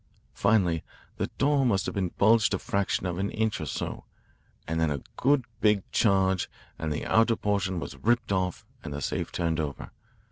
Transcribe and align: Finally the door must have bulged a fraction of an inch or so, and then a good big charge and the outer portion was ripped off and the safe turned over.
Finally 0.33 0.83
the 1.17 1.27
door 1.37 1.63
must 1.63 1.85
have 1.85 2.17
bulged 2.17 2.55
a 2.55 2.57
fraction 2.57 3.05
of 3.05 3.19
an 3.19 3.29
inch 3.29 3.61
or 3.61 3.67
so, 3.67 4.05
and 4.67 4.79
then 4.79 4.89
a 4.89 5.03
good 5.15 5.45
big 5.59 5.83
charge 5.91 6.49
and 6.79 6.91
the 6.91 7.05
outer 7.05 7.35
portion 7.35 7.79
was 7.79 7.95
ripped 7.97 8.31
off 8.31 8.65
and 8.83 8.93
the 8.93 8.99
safe 9.03 9.31
turned 9.31 9.59
over. 9.59 9.91